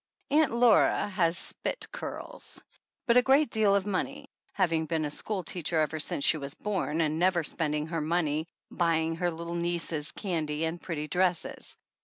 Aunt 0.31 0.51
Laura 0.51 1.09
has 1.09 1.37
spit 1.37 1.85
curls, 1.91 2.59
but 3.05 3.17
a 3.17 3.21
great 3.21 3.51
deal 3.51 3.75
of 3.75 3.85
money, 3.85 4.25
having 4.53 4.87
been 4.87 5.05
a 5.05 5.11
school 5.11 5.43
teacher 5.43 5.79
ever 5.79 5.99
since 5.99 6.23
she 6.25 6.37
was 6.37 6.55
born, 6.55 7.01
and 7.01 7.19
never 7.19 7.43
spending 7.43 7.85
her 7.85 8.01
money 8.01 8.47
ruying 8.73 9.17
her 9.19 9.29
little 9.29 9.53
nieces 9.53 10.11
candy 10.11 10.65
and 10.65 10.81
pretty 10.81 11.07
dresses. 11.07 11.77